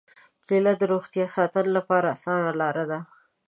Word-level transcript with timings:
کېله 0.47 0.73
د 0.77 0.83
روغتیا 0.93 1.25
ساتنې 1.35 1.71
لپاره 1.77 2.07
اسانه 2.15 2.51
لاره 2.61 2.85
ده. 2.91 2.99